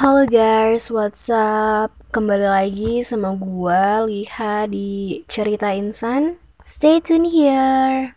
[0.00, 1.92] Halo guys, what's up?
[2.08, 6.40] Kembali lagi sama gue Liha di Cerita Insan.
[6.64, 8.16] Stay tune here.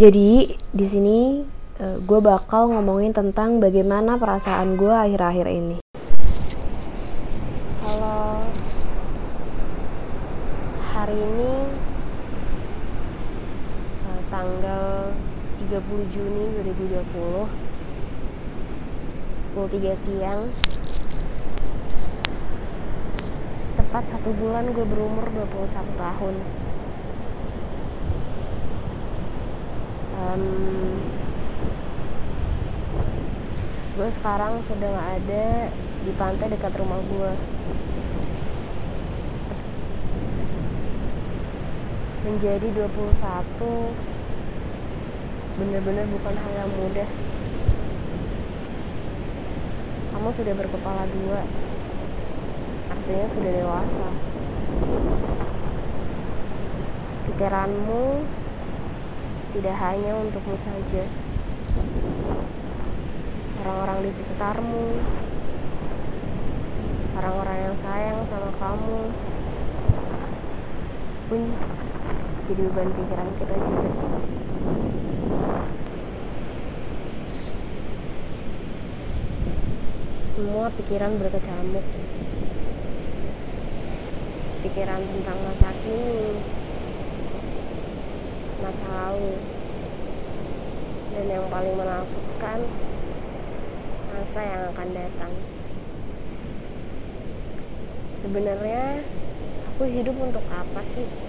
[0.00, 1.44] Jadi di sini
[1.84, 5.84] uh, gue bakal ngomongin tentang bagaimana perasaan gue akhir-akhir ini.
[7.84, 8.40] Halo,
[10.98, 11.54] hari ini
[14.02, 15.14] uh, tanggal
[15.70, 17.46] 30 Juni 2020
[19.54, 20.50] pukul 3 siang.
[23.78, 25.70] Tepat satu bulan gue berumur 21
[26.02, 26.34] tahun.
[30.18, 30.42] Um,
[33.94, 35.70] gue sekarang sedang ada
[36.02, 37.30] di pantai dekat rumah gue
[42.28, 42.84] menjadi 21
[45.56, 47.08] benar-benar bukan hal yang mudah.
[50.12, 51.40] Kamu sudah berkepala dua
[52.92, 54.08] artinya sudah dewasa.
[57.32, 58.04] Pikiranmu
[59.56, 61.08] tidak hanya untukmu saja.
[63.64, 64.84] Orang-orang di sekitarmu
[67.18, 69.00] orang-orang yang sayang sama kamu
[71.32, 71.40] pun
[72.48, 73.90] jadi beban pikiran kita juga.
[80.32, 81.86] Semua pikiran berkecamuk.
[84.64, 86.40] Pikiran tentang masa kini
[88.64, 89.36] masa lalu.
[91.12, 92.64] Dan yang paling menakutkan
[94.16, 95.32] masa yang akan datang.
[98.16, 99.04] Sebenarnya
[99.68, 101.27] aku hidup untuk apa sih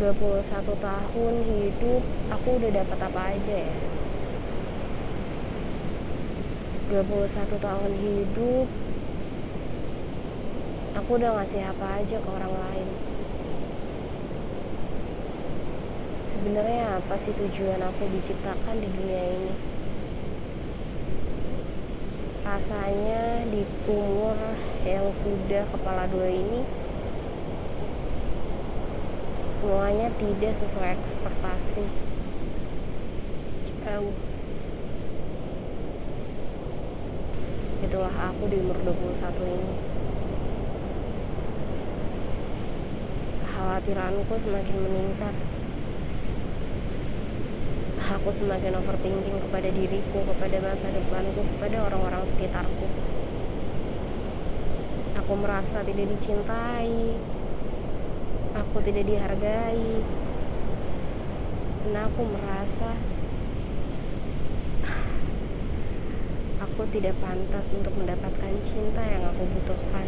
[0.00, 0.40] 21
[0.80, 3.76] tahun hidup aku udah dapat apa aja ya?
[6.92, 8.68] 21 tahun hidup
[10.96, 12.88] aku udah ngasih apa aja ke orang lain.
[16.32, 19.54] Sebenarnya apa sih tujuan aku diciptakan di dunia ini?
[22.48, 24.36] Rasanya di umur
[24.88, 26.81] yang sudah kepala dua ini
[29.62, 31.86] semuanya tidak sesuai ekspektasi.
[33.86, 34.10] Jauh
[37.86, 39.22] itulah aku di umur 21
[39.54, 39.74] ini.
[43.46, 45.34] Kekhawatiranku semakin meningkat.
[48.18, 52.86] Aku semakin overthinking kepada diriku, kepada masa depanku, kepada orang-orang sekitarku.
[55.22, 57.14] Aku merasa tidak dicintai,
[58.52, 60.00] aku tidak dihargai,
[61.82, 62.94] dan aku merasa
[66.62, 70.06] aku tidak pantas untuk mendapatkan cinta yang aku butuhkan.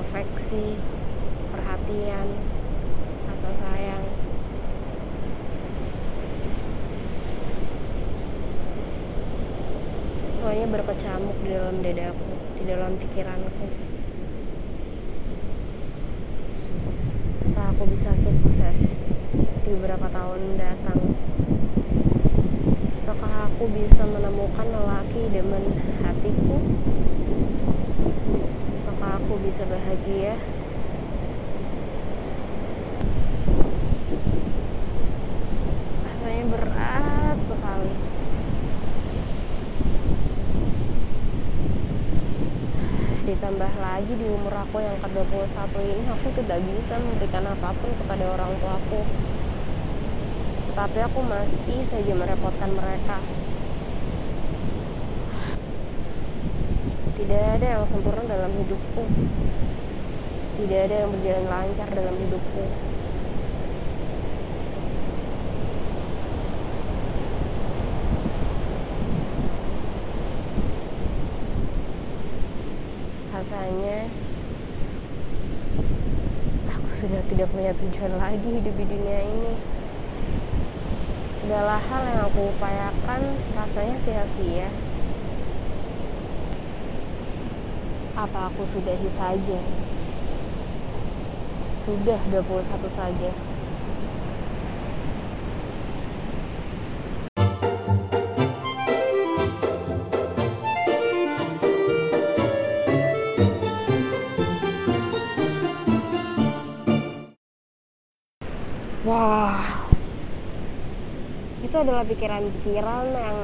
[0.00, 0.80] Afeksi,
[1.52, 2.28] perhatian,
[3.28, 4.04] rasa sayang.
[10.40, 13.66] semuanya berkecamuk di dalam dadaku, di dalam pikiranku.
[17.52, 18.92] Apa aku bisa sukses
[19.64, 21.16] di beberapa tahun mendatang?
[23.08, 26.60] Apakah aku bisa menemukan lelaki demen hatiku?
[28.84, 30.36] Apakah aku bisa bahagia?
[36.04, 38.19] Rasanya berat sekali.
[43.30, 48.24] Ditambah lagi di umur aku yang ke-21 ini aku tidak bisa memberikan apa pun kepada
[48.26, 49.06] orang tuaku
[50.74, 53.18] tapi aku masih saja merepotkan mereka.
[57.20, 59.04] Tidak ada yang sempurna dalam hidupku.
[60.56, 62.89] Tidak ada yang berjalan lancar dalam hidupku
[73.50, 74.06] rasanya
[76.70, 79.58] aku sudah tidak punya tujuan lagi hidup di dunia ini.
[81.42, 84.70] Segala hal yang aku upayakan rasanya sia-sia.
[88.14, 89.58] Apa aku sudahi saja?
[91.74, 93.34] Sudah 21 saja
[111.70, 113.38] itu adalah pikiran-pikiran yang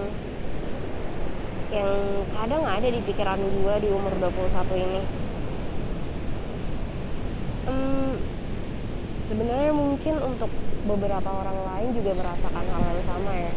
[1.70, 1.94] yang
[2.34, 5.02] kadang ada di pikiran gue di umur 21 ini.
[7.70, 8.19] Hmm,
[9.31, 10.50] sebenarnya mungkin untuk
[10.90, 13.52] beberapa orang lain juga merasakan hal yang sama ya.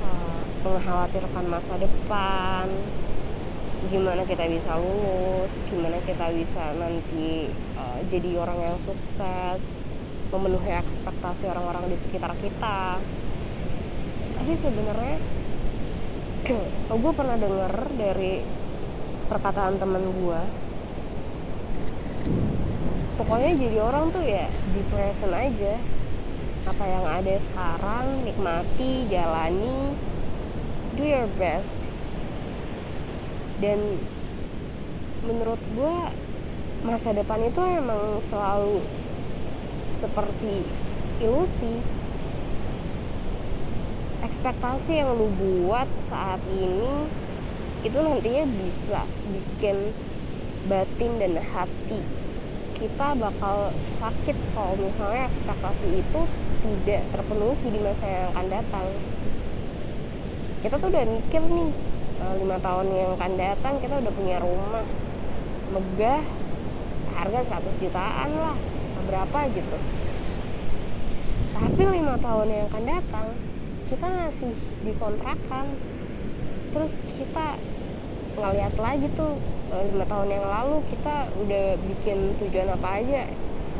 [0.00, 2.72] Uh, mengkhawatirkan masa depan
[3.92, 9.60] gimana kita bisa lulus gimana kita bisa nanti uh, jadi orang yang sukses
[10.32, 13.00] memenuhi ekspektasi orang-orang di sekitar kita
[14.50, 15.18] tapi sebenarnya
[16.90, 18.42] oh, gue pernah denger dari
[19.30, 20.40] perkataan temen gue
[23.14, 25.78] pokoknya jadi orang tuh ya di present aja.
[26.66, 29.94] Apa yang ada sekarang nikmati jalani
[30.98, 31.78] do your best.
[33.62, 34.02] Dan
[35.30, 35.96] menurut gue
[36.82, 38.82] masa depan itu emang selalu
[40.02, 40.66] seperti
[41.22, 41.99] ilusi
[44.30, 47.10] ekspektasi yang lu buat saat ini
[47.82, 49.90] itu nantinya bisa bikin
[50.70, 52.00] batin dan hati
[52.80, 53.68] kita bakal
[54.00, 56.20] sakit kalau misalnya ekspektasi itu
[56.64, 58.86] tidak terpenuhi di masa yang akan datang.
[60.64, 61.70] Kita tuh udah mikir nih
[62.24, 64.84] eh, lima tahun yang akan datang kita udah punya rumah
[65.76, 66.24] megah
[67.20, 68.56] harga 100 jutaan lah
[69.04, 69.76] berapa gitu.
[71.52, 73.26] Tapi lima tahun yang akan datang
[73.90, 74.54] kita masih
[74.86, 75.66] dikontrakan.
[76.70, 77.58] Terus kita
[78.38, 79.34] ngeliat lagi tuh
[79.74, 83.26] eh, lima tahun yang lalu kita udah bikin tujuan apa aja.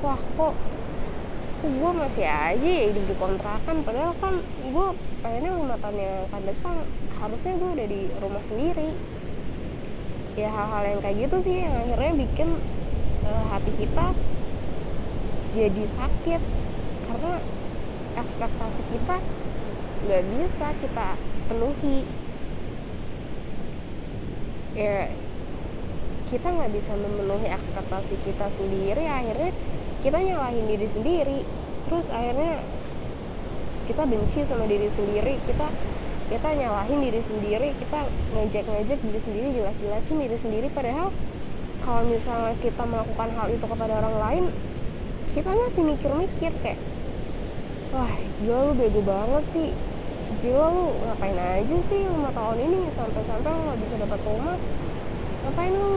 [0.02, 0.54] Wah kok
[1.60, 4.86] gue masih aja ya hidup di kontrakan padahal kan gue
[5.20, 6.76] pengennya lima tahun yang akan datang
[7.20, 8.90] harusnya gue udah di rumah sendiri.
[10.34, 12.48] Ya hal-hal yang kayak gitu sih yang akhirnya bikin
[13.28, 14.06] uh, hati kita
[15.54, 16.42] jadi sakit.
[17.06, 17.32] Karena
[18.10, 19.16] ekspektasi kita
[20.06, 21.08] nggak bisa kita
[21.50, 21.98] penuhi.
[24.78, 25.10] Ya
[26.30, 29.04] kita nggak bisa memenuhi ekspektasi kita sendiri.
[29.04, 29.50] Akhirnya
[30.00, 31.38] kita nyalahin diri sendiri.
[31.90, 32.62] Terus akhirnya
[33.90, 35.36] kita benci sama diri sendiri.
[35.44, 35.66] Kita
[36.30, 37.68] kita nyalahin diri sendiri.
[37.76, 38.06] Kita
[38.38, 40.68] ngejek-ngejek diri sendiri jelek-jelekin diri sendiri.
[40.70, 41.10] Padahal
[41.80, 44.44] kalau misalnya kita melakukan hal itu kepada orang lain
[45.30, 46.80] kita masih mikir-mikir kayak
[47.94, 48.12] wah
[48.42, 49.68] gila lu bego banget sih
[50.38, 52.80] gila lu ngapain aja sih lima tahun ini?
[52.94, 54.56] Sampai-sampai lu gak bisa dapat rumah.
[55.46, 55.94] Ngapain lu?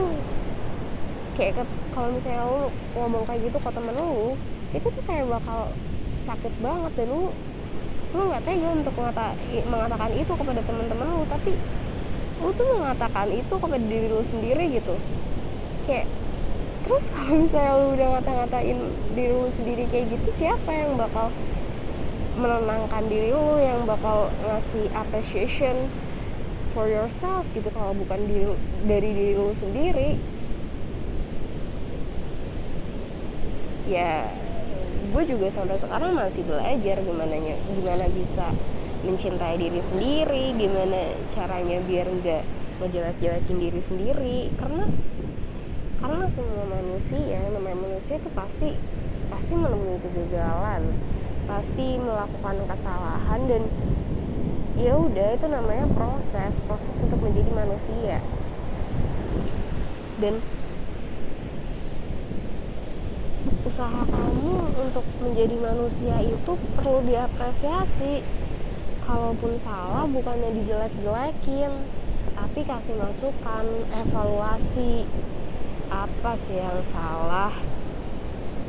[1.34, 2.62] Kayak kalau misalnya lu
[2.94, 4.38] ngomong kayak gitu ke temen lu
[4.74, 5.70] itu tuh kayak bakal
[6.26, 7.30] sakit banget dan lu
[8.14, 9.34] lu nggak tega untuk mengata,
[9.66, 11.22] mengatakan itu kepada teman-teman lu.
[11.26, 11.52] Tapi
[12.42, 14.94] lu tuh mengatakan itu kepada diri lu sendiri gitu.
[15.86, 16.06] Kayak
[16.84, 18.78] terus kalau misalnya lu udah ngata-ngatain
[19.16, 21.32] diri lu sendiri kayak gitu siapa yang bakal
[22.34, 25.86] menenangkan diri lu yang bakal ngasih appreciation
[26.74, 27.70] for yourself gitu.
[27.70, 28.46] Kalau bukan diri
[28.84, 30.18] dari diri lu sendiri
[33.84, 34.26] ya
[35.12, 37.36] gue juga sampai sekarang masih belajar gimana
[37.68, 38.48] gimana bisa
[39.04, 42.42] mencintai diri sendiri gimana caranya biar nggak
[42.82, 44.38] ngejelek-jelekin diri sendiri.
[44.58, 44.88] Karena
[46.02, 48.74] karena semua manusia namanya manusia itu pasti
[49.30, 50.92] pasti menemui kegagalan
[51.44, 53.62] pasti melakukan kesalahan dan
[54.74, 58.18] ya udah itu namanya proses proses untuk menjadi manusia.
[60.18, 60.40] Dan
[63.64, 68.24] usaha kamu untuk menjadi manusia itu perlu diapresiasi.
[69.04, 71.72] Kalaupun salah bukannya dijelek-jelekin
[72.32, 75.04] tapi kasih masukan evaluasi
[75.92, 77.52] apa sih yang salah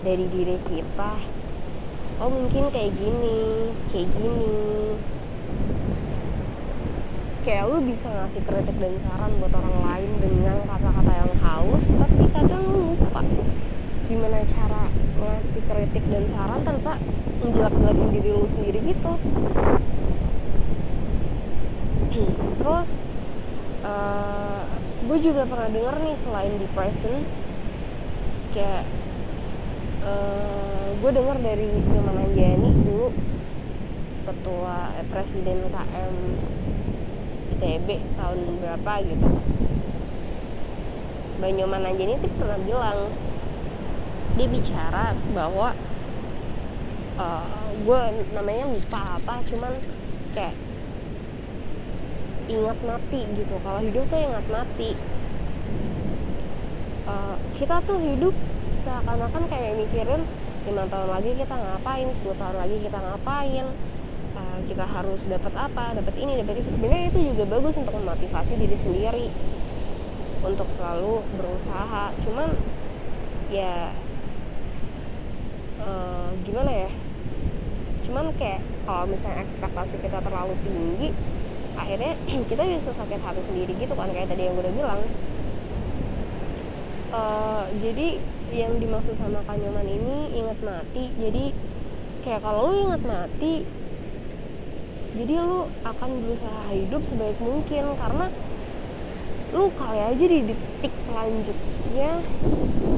[0.03, 1.17] dari diri kita
[2.23, 4.51] oh mungkin kayak gini kayak gini.
[7.45, 12.23] Kayak lu bisa ngasih kritik dan saran buat orang lain dengan kata-kata yang halus tapi
[12.33, 13.21] kadang lu lupa
[14.09, 14.89] gimana cara
[15.21, 16.97] ngasih kritik dan saran tanpa
[17.45, 19.13] menjelak-jelakin diri lu sendiri gitu.
[22.59, 22.89] Terus
[23.85, 24.61] uh, eh,
[25.05, 27.29] gue juga pernah denger nih selain di present
[28.57, 28.87] kayak
[30.05, 33.09] uh, gue dengar dari zaman Anjani dulu
[34.25, 36.15] ketua eh, presiden KM
[37.55, 39.27] ITB tahun berapa gitu.
[41.41, 42.99] Banyoman Anjani itu pernah bilang
[44.35, 45.73] dia bicara bahwa
[47.17, 48.01] uh, eh, gue
[48.33, 49.73] namanya lupa apa cuman
[50.33, 50.55] kayak
[52.45, 53.55] ingat mati gitu.
[53.61, 54.93] Kalau hidup tuh ingat mati
[57.05, 58.35] uh, kita tuh hidup
[58.85, 60.21] seakan-akan kayak mikirin
[60.65, 63.65] lima tahun lagi kita ngapain 10 tahun lagi kita ngapain
[64.33, 66.69] uh, kita harus dapat apa dapat ini dapat itu.
[66.73, 69.27] Sebenarnya itu juga bagus untuk memotivasi diri sendiri
[70.41, 72.13] untuk selalu berusaha.
[72.25, 72.49] Cuman
[73.53, 73.93] ya
[75.81, 76.91] uh, gimana ya?
[78.05, 81.09] Cuman kayak kalau misalnya ekspektasi kita terlalu tinggi
[81.75, 82.15] akhirnya
[82.49, 85.01] kita bisa sakit hati sendiri gitu kan kayak tadi yang gue udah bilang
[87.15, 88.19] uh, jadi
[88.51, 91.55] yang dimaksud sama kanyoman ini ingat mati jadi
[92.27, 93.63] kayak kalau lu ingat mati
[95.15, 98.27] jadi lu akan berusaha hidup sebaik mungkin karena
[99.55, 102.19] lu kali aja di detik selanjutnya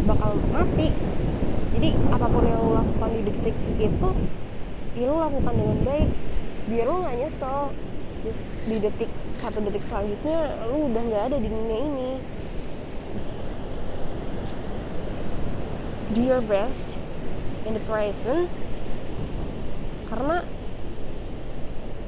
[0.10, 0.90] bakal mati.
[1.78, 4.10] Jadi apa pun yang lu lakukan di detik itu
[4.98, 6.10] ya lu lakukan dengan baik
[6.66, 7.60] biar lu nggak nyesel.
[8.66, 12.12] Di detik satu detik selanjutnya lu udah nggak ada di dunia ini
[16.18, 16.98] do your best
[17.70, 18.50] in the present.
[20.10, 20.42] Karena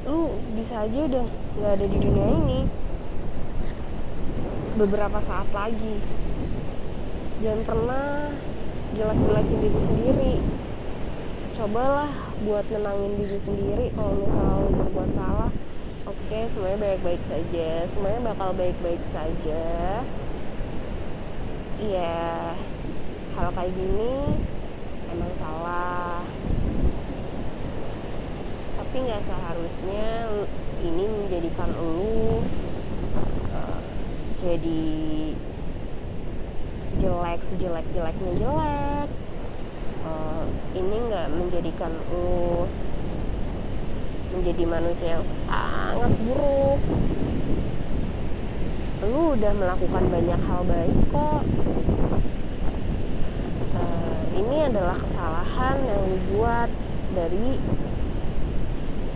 [0.09, 2.59] lu bisa aja udah nggak ada di dunia ini.
[4.81, 6.01] Beberapa saat lagi.
[7.45, 8.33] Jangan pernah
[8.97, 10.35] jelek-jelekin diri sendiri.
[11.53, 12.09] Cobalah
[12.41, 15.51] buat nenangin diri sendiri kalau misalnya lu berbuat salah.
[16.09, 17.85] Oke okay, semuanya baik-baik saja.
[17.93, 19.63] Semuanya bakal baik-baik saja.
[21.79, 22.57] Iya
[23.39, 24.35] hal kayak gini
[25.15, 26.19] emang salah.
[28.75, 30.07] Tapi nggak seharusnya
[30.83, 32.43] ini menjadikan lu
[33.55, 33.79] uh,
[34.43, 34.83] jadi
[36.99, 39.09] jelek sejelek jeleknya jelek.
[40.03, 40.43] Uh,
[40.75, 42.67] ini nggak menjadikan lu
[44.35, 46.79] menjadi manusia yang sangat buruk.
[48.99, 51.43] Lu udah melakukan banyak hal baik kok
[54.39, 56.71] ini adalah kesalahan yang dibuat
[57.11, 57.59] dari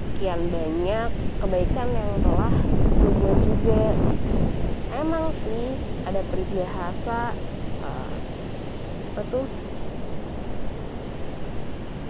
[0.03, 2.53] sekian banyak kebaikan yang telah
[2.99, 3.83] lu buat juga.
[4.99, 7.31] Emang sih ada peribahasa
[7.83, 8.15] uh,
[9.15, 9.47] apa tuh?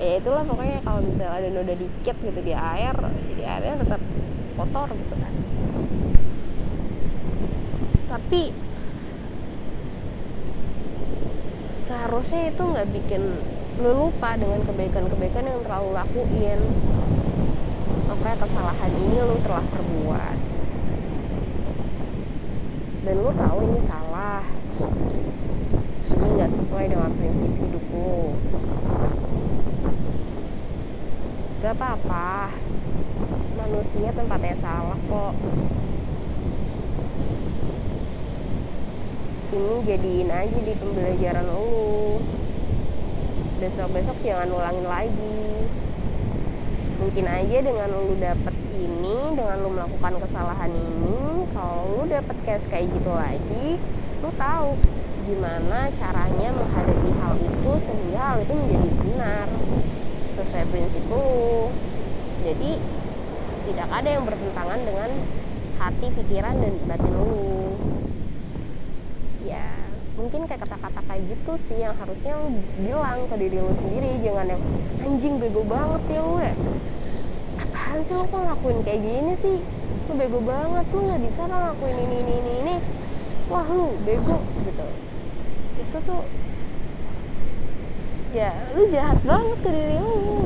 [0.01, 2.98] Ya itulah pokoknya kalau misalnya ada noda dikit gitu di air
[3.34, 4.01] jadi airnya tetap
[4.58, 5.34] kotor gitu kan.
[8.10, 8.41] Tapi
[11.93, 13.21] seharusnya itu nggak bikin
[13.77, 16.59] lu lupa dengan kebaikan-kebaikan yang terlalu lakuin.
[18.09, 20.38] Makanya kesalahan ini lu telah perbuat.
[23.05, 24.41] Dan lu tahu ini salah.
[26.09, 28.33] Ini nggak sesuai dengan prinsip hidup lu
[31.63, 32.51] gak apa-apa.
[33.55, 35.33] Manusia tempatnya salah kok
[39.53, 42.17] ini jadiin aja di pembelajaran lu.
[43.62, 45.69] Besok-besok jangan ulangin lagi.
[46.98, 52.65] Mungkin aja dengan lu dapet ini dengan lu melakukan kesalahan ini kalau lu dapet case
[52.67, 53.77] kayak gitu lagi
[54.24, 54.79] lu tahu
[55.24, 59.48] gimana caranya menghadapi hal itu sehingga hal itu menjadi benar
[60.39, 61.69] sesuai prinsip lu.
[62.43, 62.72] Jadi
[63.63, 65.10] tidak ada yang bertentangan dengan
[65.79, 67.63] hati pikiran dan batin lu
[69.43, 69.83] ya
[70.13, 74.45] mungkin kayak kata-kata kayak gitu sih yang harusnya lu bilang ke diri lu sendiri jangan
[74.45, 74.63] yang
[75.01, 76.53] anjing bego banget ya lu ya.
[77.57, 79.57] Apaan sih lu kok ngelakuin kayak gini sih?
[80.05, 82.75] Lu bego banget lu nggak bisa lah ngelakuin ini ini ini ini.
[83.50, 84.88] Wah lu bego gitu.
[85.81, 86.23] Itu tuh
[88.38, 90.45] ya lu jahat banget ke diri lu.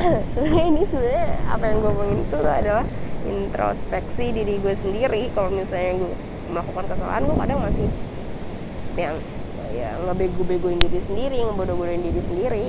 [0.32, 2.86] Sebenarnya ini sebenarnya apa yang gue omongin itu adalah
[3.28, 5.28] introspeksi diri gue sendiri.
[5.36, 6.14] Kalau misalnya gue
[6.50, 7.88] melakukan kesalahan gue kadang masih
[8.98, 9.16] yang
[9.70, 12.66] ya ngebego-begoin diri sendiri ngebodoh-bodohin diri sendiri.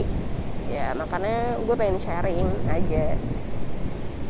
[0.71, 3.17] Ya makanya gue pengen sharing aja.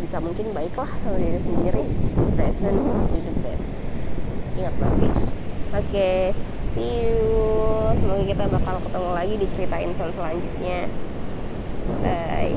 [0.02, 1.86] Bisa mungkin baiklah sama diri sendiri.
[2.34, 2.80] Present
[3.14, 3.70] is the best.
[4.58, 6.34] Ingat nanti oke okay
[6.72, 7.20] see you.
[8.00, 10.88] Semoga kita bakal ketemu lagi di cerita insan selanjutnya.
[12.00, 12.56] Bye